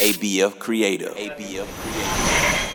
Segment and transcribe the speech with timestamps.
[0.00, 1.14] ABF Creative.
[1.16, 2.74] ABF Creative.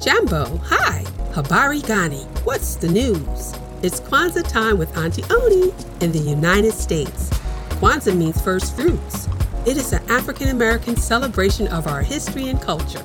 [0.00, 1.04] Jambo, hi.
[1.32, 2.24] Habari Gani.
[2.42, 3.54] What's the news?
[3.82, 7.30] It's Kwanzaa time with Auntie Oni in the United States.
[7.78, 9.28] Kwanzaa means first fruits.
[9.64, 13.04] It is an African American celebration of our history and culture.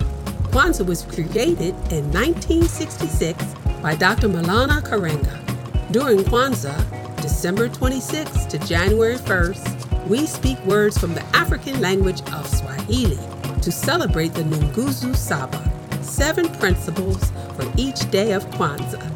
[0.49, 3.43] Kwanzaa was created in 1966
[3.83, 4.27] by Dr.
[4.27, 5.37] Maulana Karenga.
[5.91, 12.47] During Kwanzaa, December 26th to January 1st, we speak words from the African language of
[12.47, 13.17] Swahili
[13.63, 15.59] to celebrate the Nguzo Saba,
[16.03, 19.11] seven principles for each day of Kwanzaa.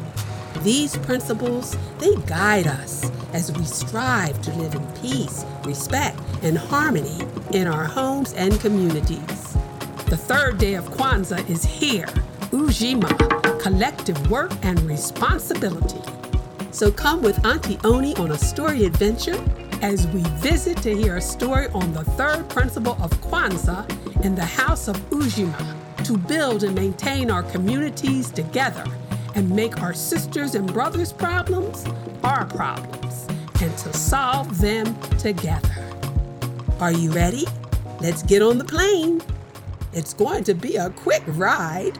[0.64, 7.20] These principles, they guide us as we strive to live in peace, respect, and harmony
[7.52, 9.56] in our homes and communities.
[10.06, 12.08] The third day of Kwanzaa is here,
[12.50, 16.19] Ujima, collective work and responsibility.
[16.72, 19.38] So come with Auntie Oni on a story adventure
[19.82, 24.44] as we visit to hear a story on the third principle of Kwanzaa in the
[24.44, 28.84] house of Ujima to build and maintain our communities together
[29.34, 31.84] and make our sisters and brothers' problems
[32.22, 33.26] our problems
[33.60, 35.68] and to solve them together.
[36.78, 37.46] Are you ready?
[38.00, 39.20] Let's get on the plane.
[39.92, 41.98] It's going to be a quick ride.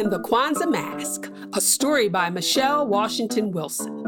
[0.00, 4.06] And the Kwanzaa Mask, a story by Michelle Washington Wilson.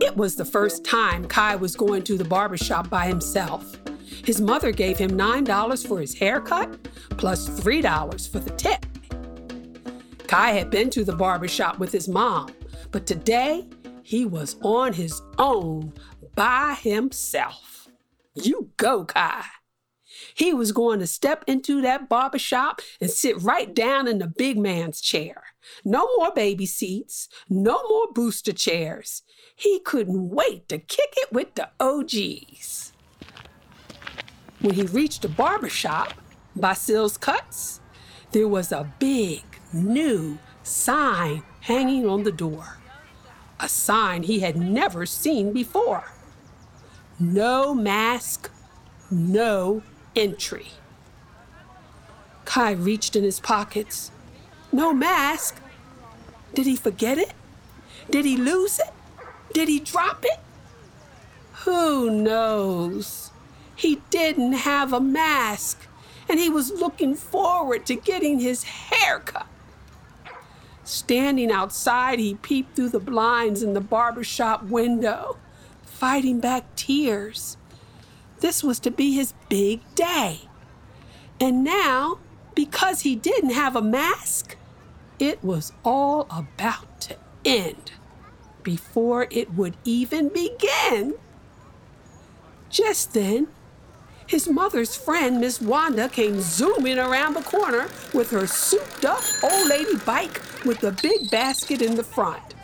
[0.00, 3.76] It was the first time Kai was going to the barbershop by himself.
[4.24, 8.86] His mother gave him $9 for his haircut, plus $3 for the tip.
[10.26, 12.48] Kai had been to the barbershop with his mom,
[12.92, 13.68] but today
[14.02, 15.92] he was on his own
[16.34, 17.88] by himself.
[18.34, 19.44] You go, Kai.
[20.36, 24.26] He was going to step into that barber shop and sit right down in the
[24.26, 25.42] big man's chair.
[25.82, 29.22] No more baby seats, no more booster chairs.
[29.54, 32.92] He couldn't wait to kick it with the OGs.
[34.60, 36.12] When he reached the barber shop,
[36.54, 37.80] Basil's Cuts,
[38.32, 39.42] there was a big
[39.72, 42.76] new sign hanging on the door.
[43.58, 46.12] A sign he had never seen before.
[47.18, 48.50] No mask,
[49.10, 49.82] no
[50.16, 50.68] entry.
[52.44, 54.10] Kai reached in his pockets.
[54.72, 55.60] No mask.
[56.54, 57.32] Did he forget it?
[58.10, 58.92] Did he lose it?
[59.52, 60.40] Did he drop it?
[61.64, 63.30] Who knows?
[63.74, 65.86] He didn't have a mask,
[66.28, 69.46] and he was looking forward to getting his hair cut.
[70.84, 75.36] Standing outside, he peeped through the blinds in the barber shop window,
[75.82, 77.56] fighting back tears.
[78.46, 80.42] This was to be his big day.
[81.40, 82.20] And now,
[82.54, 84.56] because he didn't have a mask,
[85.18, 87.90] it was all about to end
[88.62, 91.14] before it would even begin.
[92.70, 93.48] Just then,
[94.28, 99.68] his mother's friend, Miss Wanda, came zooming around the corner with her souped up old
[99.68, 102.54] lady bike with the big basket in the front.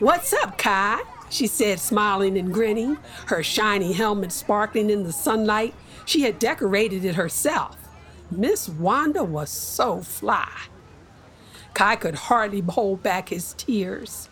[0.00, 1.00] What's up, Kai?
[1.32, 5.74] She said, smiling and grinning, her shiny helmet sparkling in the sunlight.
[6.04, 7.76] She had decorated it herself.
[8.30, 10.50] Miss Wanda was so fly.
[11.74, 14.28] Kai could hardly hold back his tears,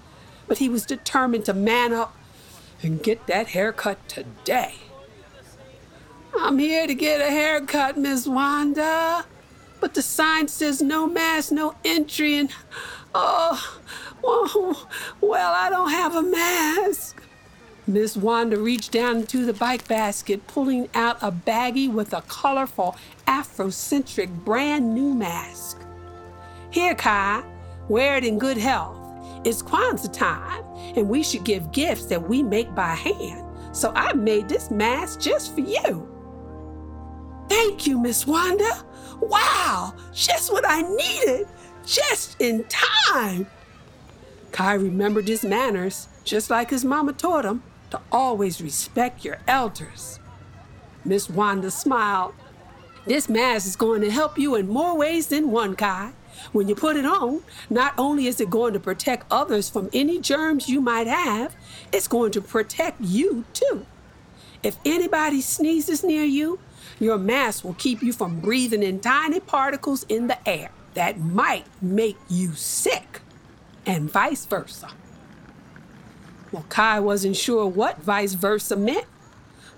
[0.47, 2.15] but he was determined to man up
[2.83, 4.75] and get that haircut today.
[6.39, 9.25] I'm here to get a haircut, Miss Wanda.
[9.81, 12.51] But the sign says no mask, no entry, and
[13.15, 13.81] oh,
[14.23, 14.89] well,
[15.21, 17.23] well, I don't have a mask.
[17.87, 22.97] Miss Wanda reached down into the bike basket, pulling out a baggie with a colorful
[23.27, 25.79] Afrocentric brand new mask.
[26.71, 27.43] Here, Kai,
[27.89, 28.97] wear it in good health.
[29.45, 30.63] It's Kwanzaa time,
[30.97, 33.45] and we should give gifts that we make by hand.
[33.73, 36.09] So I made this mask just for you.
[37.49, 38.85] Thank you, Miss Wanda.
[39.21, 41.49] Wow, just what I needed,
[41.85, 42.90] just in time.
[44.53, 50.21] Kai remembered his manners, just like his mama taught him, to always respect your elders.
[51.05, 52.35] Miss Wanda smiled.
[53.07, 56.13] This mask is going to help you in more ways than one, Kai.
[56.53, 60.21] When you put it on, not only is it going to protect others from any
[60.21, 61.57] germs you might have,
[61.93, 63.87] it's going to protect you too.
[64.63, 66.61] If anybody sneezes near you,
[67.01, 71.67] your mask will keep you from breathing in tiny particles in the air that might
[71.81, 73.21] make you sick,
[73.87, 74.91] and vice versa.
[76.53, 79.07] Well, Kai wasn't sure what vice versa meant,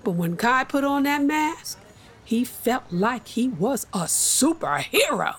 [0.03, 1.79] but when Kai put on that mask,
[2.25, 5.35] he felt like he was a superhero.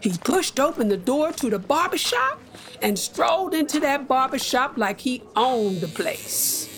[0.00, 2.40] He pushed open the door to the barbershop
[2.82, 6.68] and strolled into that barbershop like he owned the place.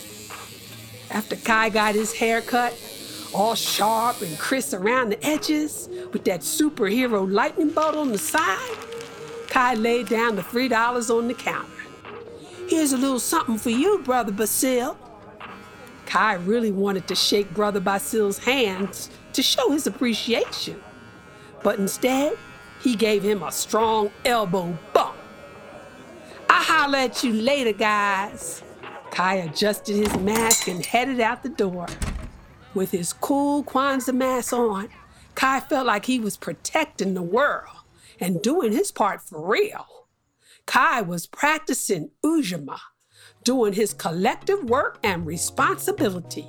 [1.10, 2.72] After Kai got his hair cut,
[3.34, 8.76] all sharp and crisp around the edges, with that superhero lightning bolt on the side,
[9.48, 11.70] Kai laid down the $3 on the counter.
[12.68, 14.98] Here's a little something for you, Brother Basil.
[16.04, 20.82] Kai really wanted to shake Brother Basil's hands to show his appreciation,
[21.62, 22.36] but instead,
[22.80, 25.16] he gave him a strong elbow bump.
[26.48, 28.62] I'll holler at you later, guys.
[29.10, 31.86] Kai adjusted his mask and headed out the door.
[32.76, 34.90] With his cool Kwanzaa mask on,
[35.34, 37.74] Kai felt like he was protecting the world
[38.20, 39.86] and doing his part for real.
[40.66, 42.78] Kai was practicing Ujamaa,
[43.44, 46.46] doing his collective work and responsibility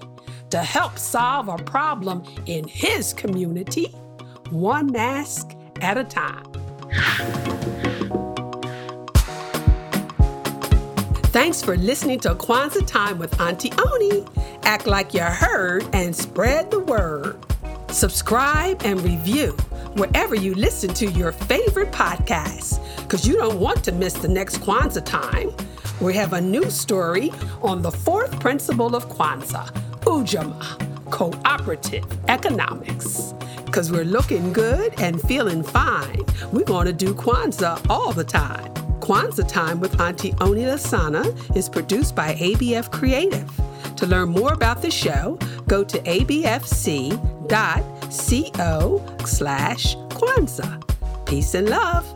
[0.50, 3.86] to help solve a problem in his community,
[4.50, 7.97] one mask at a time.
[11.48, 14.26] Thanks for listening to Kwanzaa Time with Auntie Oni.
[14.64, 17.38] Act like you heard and spread the word.
[17.90, 19.54] Subscribe and review
[19.96, 24.58] wherever you listen to your favorite podcasts because you don't want to miss the next
[24.58, 25.52] Kwanzaa time.
[26.02, 29.72] We have a new story on the fourth principle of Kwanzaa,
[30.02, 33.34] Ujamaa, cooperative economics
[33.64, 36.26] because we're looking good and feeling fine.
[36.52, 38.87] We're going to do Kwanzaa all the time.
[39.08, 41.24] Kwanzaa Time with Auntie Oni Lasana
[41.56, 43.50] is produced by ABF Creative.
[43.96, 46.68] To learn more about the show, go to abfc.co
[49.26, 51.26] slash Kwanzaa.
[51.26, 52.07] Peace and love.